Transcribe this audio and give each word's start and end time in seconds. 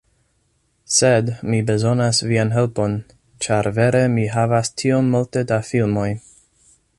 Sed, 0.99 1.27
mi 1.53 1.59
bezonas 1.67 2.21
vian 2.31 2.53
helpon, 2.55 2.95
ĉar 3.47 3.69
vere 3.77 4.01
mi 4.15 4.25
havas 4.37 4.73
tiom 4.83 5.13
multe 5.17 5.45
da 5.53 5.61
filmoj. 5.69 6.09